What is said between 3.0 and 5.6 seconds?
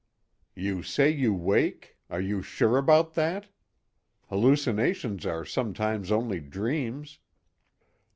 that? 'Hallucinations' are